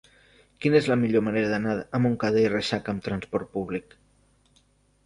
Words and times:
Quina 0.63 0.79
és 0.79 0.87
la 0.91 0.97
millor 1.01 1.23
manera 1.27 1.51
d'anar 1.51 1.75
a 1.83 2.01
Montcada 2.07 2.43
i 2.45 2.49
Reixac 2.55 2.91
amb 2.95 3.05
trasport 3.11 3.55
públic? 3.61 3.97